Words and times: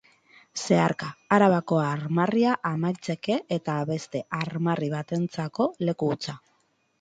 Zeharka: 0.59 1.09
Arabako 1.35 1.77
armarria 1.87 2.55
amaitzeke 2.69 3.37
eta 3.57 3.77
beste 3.91 4.23
armarri 4.39 4.91
batentzako 4.97 5.69
leku 5.91 6.11
hutsa. 6.17 6.37